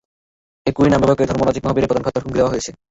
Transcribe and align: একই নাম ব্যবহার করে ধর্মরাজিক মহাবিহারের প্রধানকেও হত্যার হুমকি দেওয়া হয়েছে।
একই 0.69 0.89
নাম 0.91 0.99
ব্যবহার 1.01 1.17
করে 1.19 1.29
ধর্মরাজিক 1.31 1.61
মহাবিহারের 1.63 1.89
প্রধানকেও 1.89 2.07
হত্যার 2.09 2.23
হুমকি 2.25 2.37
দেওয়া 2.39 2.51
হয়েছে। 2.53 2.71